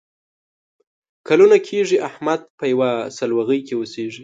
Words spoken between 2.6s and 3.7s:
یوه سوغلۍ